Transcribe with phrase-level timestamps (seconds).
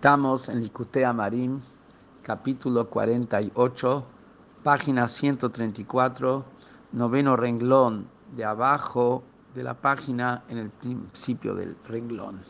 [0.00, 1.60] Estamos en Licutea Marim,
[2.22, 4.02] capítulo 48,
[4.62, 6.42] página 134,
[6.92, 9.22] noveno renglón de abajo
[9.54, 12.40] de la página en el principio del renglón.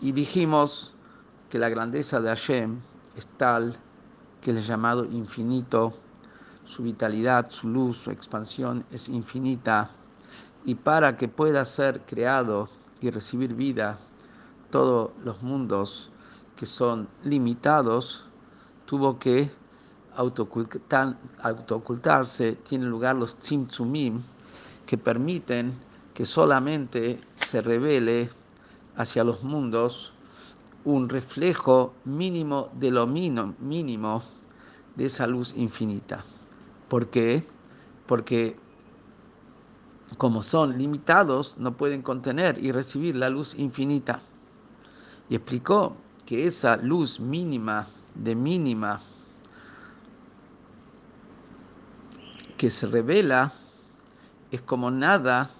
[0.00, 0.96] Y dijimos
[1.48, 2.80] que la grandeza de Hashem
[3.16, 3.76] es tal
[4.40, 5.92] que el llamado infinito,
[6.64, 9.90] su vitalidad, su luz, su expansión es infinita
[10.64, 12.68] y para que pueda ser creado
[13.00, 14.00] y recibir vida,
[14.72, 16.11] todos los mundos
[16.62, 18.24] que son limitados,
[18.86, 19.50] tuvo que
[20.14, 24.22] autoocultarse, tienen lugar los tzimtzumim,
[24.86, 25.74] que permiten
[26.14, 28.30] que solamente se revele
[28.94, 30.12] hacia los mundos
[30.84, 34.22] un reflejo mínimo de lo mínimo
[34.94, 36.24] de esa luz infinita.
[36.88, 37.44] ¿Por qué?
[38.06, 38.56] Porque
[40.16, 44.20] como son limitados, no pueden contener y recibir la luz infinita.
[45.28, 49.00] Y explicó que esa luz mínima, de mínima,
[52.56, 53.52] que se revela,
[54.50, 55.50] es como nada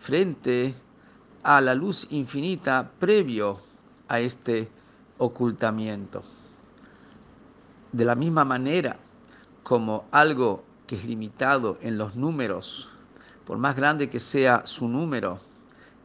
[0.00, 0.74] frente
[1.42, 3.60] a la luz infinita previo
[4.08, 4.68] a este
[5.18, 6.22] ocultamiento.
[7.92, 8.96] De la misma manera
[9.62, 12.88] como algo que es limitado en los números,
[13.44, 15.40] por más grande que sea su número,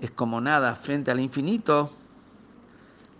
[0.01, 1.91] es como nada frente al infinito,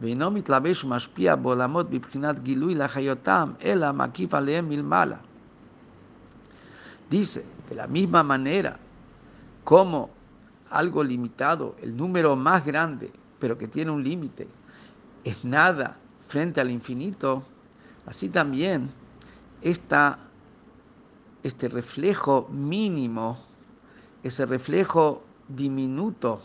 [0.00, 5.16] ואינו מתלבש ומשפיע בעולמות בבחינת גילוי לחיותם, אלא מקיף עליהם מלמעלה.
[7.10, 8.76] Dice, de la misma manera,
[9.62, 10.10] como
[10.70, 14.48] algo limitado, el número más grande, pero que tiene un límite,
[15.22, 15.96] es nada
[16.28, 17.44] frente al infinito,
[18.06, 18.90] así también
[19.62, 20.18] esta,
[21.42, 23.38] este reflejo mínimo,
[24.22, 26.42] ese reflejo diminuto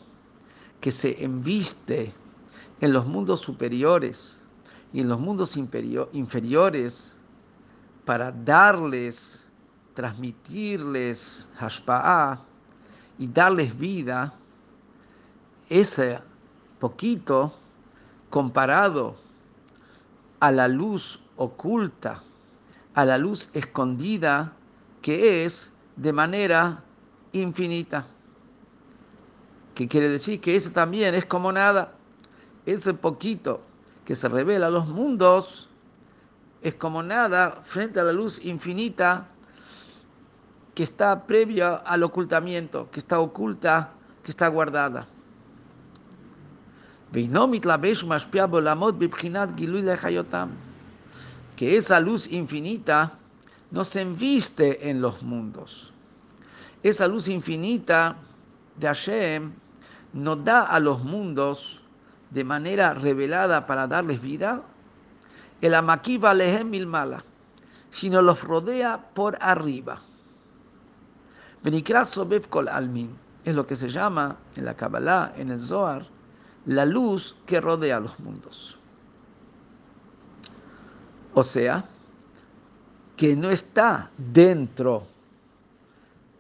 [0.82, 2.14] que se embiste
[2.85, 4.39] en los mundos superiores
[4.93, 7.17] y en los mundos inferiores
[8.05, 9.43] para darles
[9.95, 12.41] transmitirles hashpa'ah
[13.19, 14.35] y darles vida,
[15.71, 16.19] ese
[16.79, 17.55] poquito
[18.29, 19.17] comparado
[20.41, 22.23] a la luz oculta,
[22.93, 24.53] a la luz escondida
[25.01, 26.85] que es de manera
[27.33, 28.05] infinita.
[29.75, 31.94] Que quiere decir que ese también es como nada.
[32.67, 33.61] Ese poquito
[34.05, 35.69] que se revela a los mundos
[36.63, 39.29] es como nada frente a la luz infinita
[40.75, 43.91] que está previa al ocultamiento, que está oculta,
[44.23, 45.07] que está guardada.
[51.57, 53.13] Que esa luz infinita
[53.71, 55.93] no se enviste en los mundos.
[56.83, 58.17] Esa luz infinita
[58.77, 59.53] de Hashem
[60.13, 61.81] nos da a los mundos
[62.31, 64.63] de manera revelada para darles vida,
[65.61, 67.25] el amakiva lehem mala,
[67.91, 70.01] sino los rodea por arriba.
[72.51, 76.07] Kol Almin es lo que se llama en la Kabbalah, en el Zohar,
[76.67, 78.77] la luz que rodea los mundos.
[81.35, 81.85] O sea,
[83.17, 85.07] que no está dentro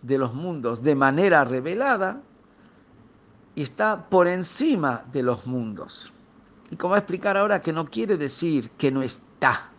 [0.03, 2.21] de los mundos de manera revelada
[3.55, 6.13] y está por encima de los mundos.
[6.71, 9.71] Y como va a explicar ahora que no quiere decir que no está.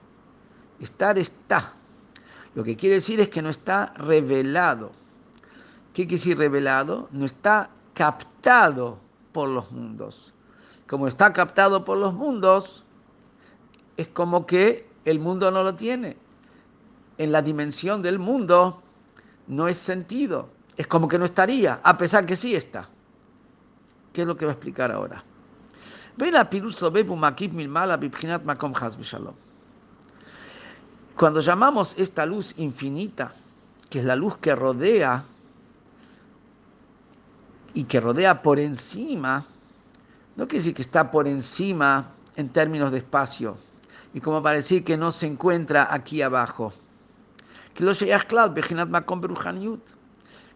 [0.79, 1.73] Estar está.
[2.53, 4.91] Lo que quiere decir es que no está revelado.
[5.93, 7.09] ¿Qué quiere decir revelado?
[7.11, 8.99] No está captado
[9.31, 10.33] por los mundos.
[10.87, 12.83] Como está captado por los mundos,
[13.97, 16.17] es como que el mundo no lo tiene.
[17.17, 18.81] En la dimensión del mundo
[19.47, 20.49] no es sentido.
[20.77, 22.89] Es como que no estaría, a pesar que sí está.
[24.15, 25.21] ¿Qué es lo que va a explicar ahora?
[31.17, 33.33] Cuando llamamos esta luz infinita,
[33.89, 35.25] que es la luz que rodea
[37.73, 39.45] y que rodea por encima,
[40.37, 42.07] no quiere decir que está por encima
[42.37, 43.57] en términos de espacio,
[44.13, 46.71] y como para decir que no se encuentra aquí abajo.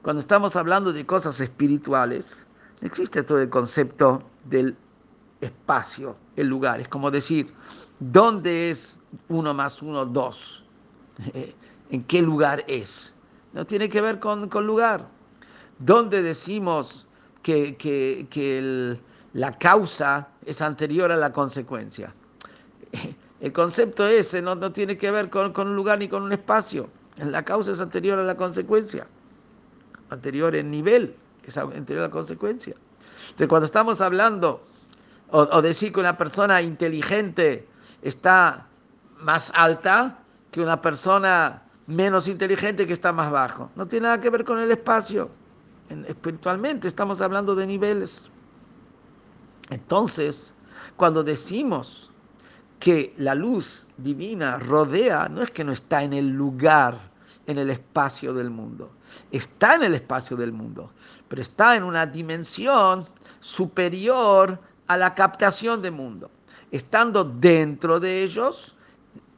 [0.02, 2.46] Cuando estamos hablando de cosas espirituales,
[2.81, 4.76] existe todo el concepto del
[5.42, 6.81] espacio, el lugar.
[6.81, 7.54] Es como decir,
[8.00, 8.98] ¿Dónde es
[9.28, 10.64] uno más uno, dos?
[11.90, 13.16] ¿En qué lugar es?
[13.52, 15.06] No tiene que ver con, con lugar.
[15.80, 17.08] ¿Dónde decimos
[17.44, 18.98] que, que, que
[19.34, 22.14] la causa es anterior a la consecuencia?
[23.42, 26.32] El concepto ese no, no tiene que ver con, con, un lugar ni con un
[26.32, 26.90] espacio.
[27.18, 29.08] La causa es anterior a la consecuencia.
[30.10, 31.16] Anterior en nivel,
[31.47, 32.75] es anterior la consecuencia.
[33.21, 34.63] Entonces, cuando estamos hablando
[35.31, 37.68] o, o decir que una persona inteligente
[38.01, 38.68] está
[39.19, 40.19] más alta
[40.51, 43.71] que una persona menos inteligente que está más bajo.
[43.75, 45.30] No tiene nada que ver con el espacio.
[46.07, 48.30] espiritualmente estamos hablando de niveles.
[49.69, 50.53] Entonces,
[50.95, 52.12] cuando decimos
[52.80, 57.09] que la luz divina rodea, no es que no está en el lugar,
[57.50, 58.92] en el espacio del mundo.
[59.31, 60.92] Está en el espacio del mundo,
[61.28, 63.07] pero está en una dimensión
[63.40, 66.30] superior a la captación del mundo.
[66.69, 68.75] Estando dentro de ellos,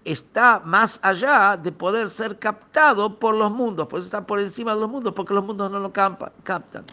[0.03, 4.75] está más allá de poder ser captado por los mundos, por eso está por encima
[4.75, 6.83] de los mundos, porque los mundos no lo captan.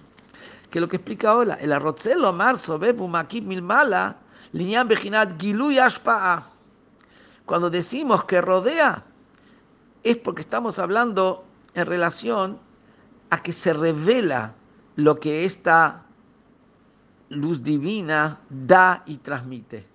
[0.71, 2.79] Que lo que explica ahora, el arrocelo marzo,
[3.09, 4.19] makib, milmala,
[4.53, 5.79] linean bejinat, gilu y
[7.45, 9.03] Cuando decimos que rodea,
[10.03, 12.59] es porque estamos hablando en relación
[13.31, 14.55] a que se revela
[14.97, 16.03] lo que esta
[17.29, 19.87] luz divina da y transmite.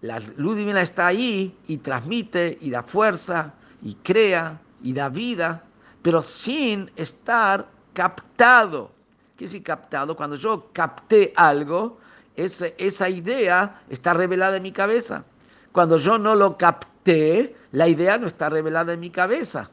[0.00, 5.62] La luz divina está ahí y transmite y da fuerza y crea y da vida,
[6.02, 8.90] pero sin estar captado.
[9.36, 10.16] ¿Qué es captado?
[10.16, 11.98] Cuando yo capté algo,
[12.36, 15.24] esa, esa idea está revelada en mi cabeza.
[15.72, 19.68] Cuando yo no lo capté, la idea no está revelada en mi cabeza.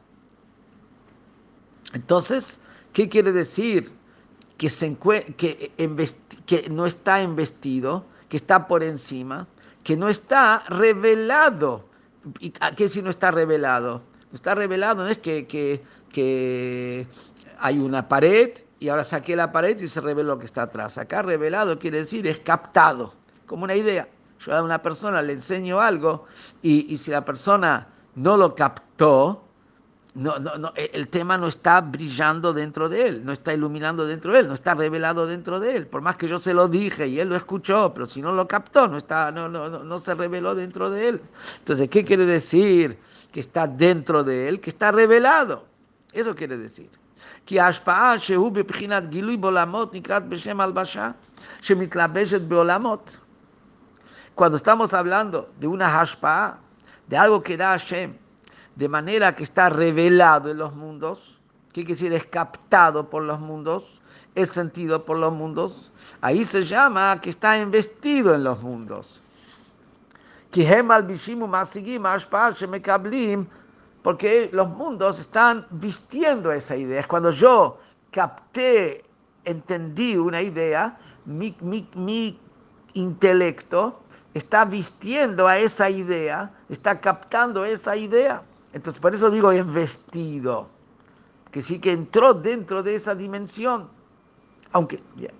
[1.92, 2.58] Entonces,
[2.92, 3.92] ¿qué quiere decir?
[4.58, 4.68] Que,
[6.46, 9.46] que no está investido, que está por encima,
[9.84, 11.84] que no está revelado.
[12.40, 14.02] ¿Y qué si no está revelado?
[14.32, 17.06] No está revelado, no es que, que, que
[17.60, 18.50] hay una pared
[18.80, 20.98] y ahora saqué la pared y se reveló lo que está atrás.
[20.98, 23.14] Acá revelado quiere decir es captado,
[23.46, 24.08] como una idea.
[24.44, 26.26] Yo a una persona le enseño algo
[26.62, 29.44] y, y si la persona no lo captó,
[30.14, 34.06] no, no, no, e, el tema no está brillando dentro de él, no está iluminando
[34.06, 35.86] dentro de él, no está revelado dentro de él.
[35.86, 38.46] Por más que yo se lo dije y él lo escuchó, pero si no lo
[38.46, 41.20] captó, no, está, no, no, no se reveló dentro de él.
[41.58, 42.98] Entonces, ¿qué quiere decir?
[43.32, 45.64] Que está dentro de él, que está revelado.
[46.12, 46.90] Eso quiere decir.
[54.34, 56.58] Cuando estamos hablando de una hashpa'a,
[57.06, 58.14] de algo que da Hashem,
[58.76, 61.38] de manera que está revelado en los mundos,
[61.72, 62.12] ¿qué quiere decir?
[62.14, 64.00] Es captado por los mundos,
[64.34, 65.92] es sentido por los mundos,
[66.22, 69.20] ahí se llama que está investido en los mundos.
[74.02, 77.00] Porque los mundos están vistiendo esa idea.
[77.00, 77.78] Es cuando yo
[78.10, 79.04] capté,
[79.44, 82.38] entendí una idea, mi, mi, mi
[82.94, 84.02] intelecto
[84.34, 88.42] está vistiendo a esa idea, está captando esa idea.
[88.72, 90.68] Entonces, por eso digo investido,
[91.50, 93.88] que sí que entró dentro de esa dimensión.
[94.72, 95.32] Aunque, bien.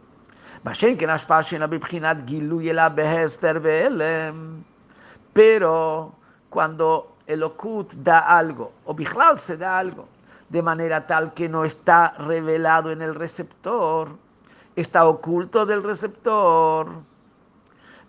[5.33, 6.15] Pero
[6.51, 10.07] cuando el okult da algo, o Bijlal se da algo,
[10.51, 14.11] de manera tal que no está revelado en el receptor,
[14.77, 16.89] está oculto del receptor.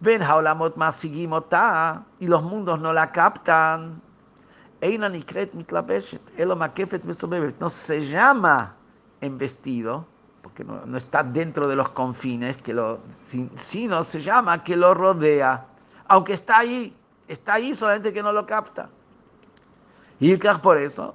[0.03, 4.01] Ven Haolamot Masigimota y los mundos no la captan
[7.61, 8.75] no se llama
[9.21, 10.07] en vestido,
[10.41, 13.01] porque no, está dentro de los confines, que lo,
[13.57, 15.67] sino se llama que lo rodea,
[16.07, 16.95] aunque está ahí,
[17.27, 18.89] está ahí solamente que no lo capta.
[20.21, 21.15] Y por eso,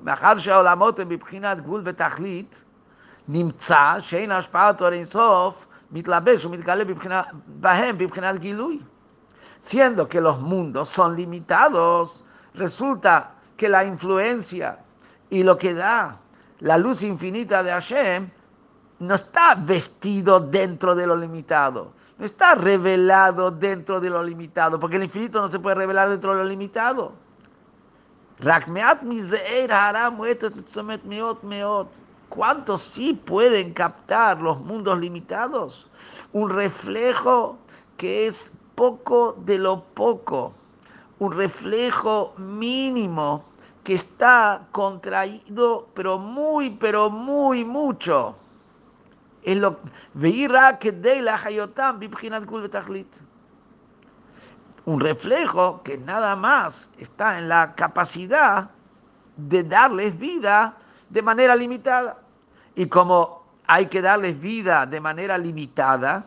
[3.27, 6.84] נמצא שאין השפעת אור אינסוף mitlabesh o mitgale
[7.60, 7.98] bahem
[8.40, 8.84] gilui.
[9.60, 14.78] Siendo que los mundos son limitados, resulta que la influencia
[15.30, 16.18] y lo que da
[16.60, 18.30] la luz infinita de Hashem
[19.00, 24.96] no está vestido dentro de lo limitado, no está revelado dentro de lo limitado, porque
[24.96, 27.12] el infinito no se puede revelar dentro de lo limitado.
[32.28, 35.88] ¿Cuántos sí pueden captar los mundos limitados?
[36.32, 37.58] Un reflejo
[37.96, 40.54] que es poco de lo poco
[41.18, 43.44] un reflejo mínimo
[43.82, 48.36] que está contraído, pero muy, pero muy mucho.
[49.42, 49.78] Es lo
[54.84, 58.70] un reflejo que nada más está en la capacidad
[59.36, 60.76] de darles vida
[61.08, 62.18] de manera limitada.
[62.74, 66.26] Y como hay que darles vida de manera limitada,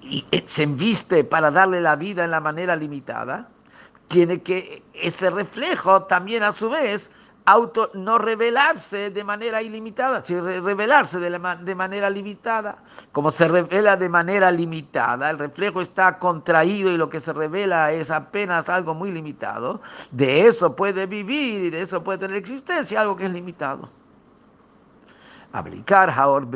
[0.00, 3.48] y se enviste para darle la vida en la manera limitada,
[4.08, 7.10] tiene que ese reflejo también a su vez
[7.48, 12.82] auto, no revelarse de manera ilimitada, sino revelarse de, de, manera limitada.
[13.10, 17.90] Como se revela de manera limitada, el reflejo está contraído y lo que se revela
[17.90, 23.00] es apenas algo muy limitado, de eso puede vivir y de eso puede tener existencia,
[23.00, 23.88] algo que es limitado.
[25.50, 26.46] Aplicar Haor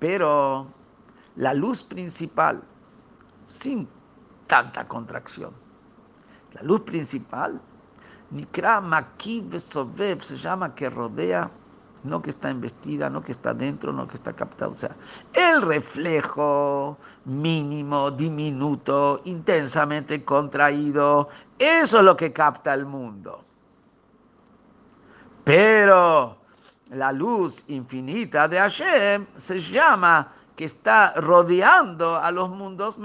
[0.00, 0.66] pero
[1.36, 2.60] la luz principal,
[3.46, 3.88] sin
[4.48, 5.52] tanta contracción,
[6.54, 7.60] la luz principal,
[8.34, 11.48] Nikra Makiv Sovev, se llama que rodea,
[12.02, 14.72] no que está investida, no que está dentro, no que está captado.
[14.72, 14.90] O sea,
[15.32, 23.44] el reflejo mínimo, diminuto, intensamente contraído, eso es lo que capta el mundo.
[25.44, 26.36] Pero
[26.90, 32.96] la luz infinita de Hashem se llama que está rodeando a los mundos,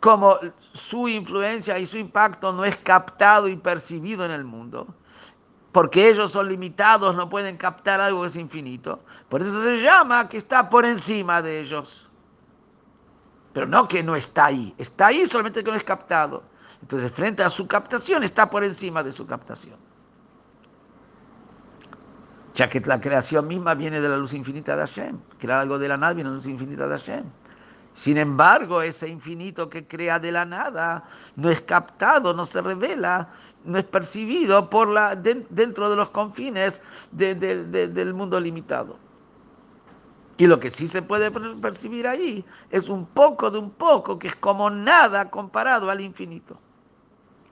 [0.00, 0.38] como
[0.72, 4.86] su influencia y su impacto no es captado y percibido en el mundo,
[5.72, 9.00] porque ellos son limitados, no pueden captar algo que es infinito.
[9.28, 12.08] Por eso se llama que está por encima de ellos.
[13.52, 16.42] Pero no que no está ahí, está ahí solamente que no es captado.
[16.80, 19.85] Entonces, frente a su captación, está por encima de su captación.
[22.56, 25.18] Ya que la creación misma viene de la luz infinita de Hashem.
[25.38, 27.24] Crear algo de la nada viene de la luz infinita de Hashem.
[27.92, 31.04] Sin embargo, ese infinito que crea de la nada
[31.36, 33.28] no es captado, no se revela,
[33.64, 38.98] no es percibido por la, dentro de los confines del mundo limitado.
[40.38, 44.28] Y lo que sí se puede percibir ahí es un poco de un poco, que
[44.28, 46.58] es como nada comparado al infinito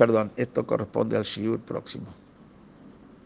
[0.00, 2.06] Perdón, esto corresponde al shiur próximo.